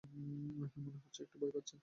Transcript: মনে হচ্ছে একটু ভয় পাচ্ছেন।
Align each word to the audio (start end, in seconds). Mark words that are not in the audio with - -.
মনে 0.03 0.91
হচ্ছে 0.95 1.19
একটু 1.23 1.35
ভয় 1.41 1.51
পাচ্ছেন। 1.51 1.79